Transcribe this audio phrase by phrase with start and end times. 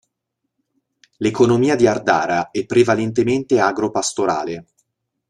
[1.17, 4.65] L'economia di Ardara è prevalentemente agro-pastorale.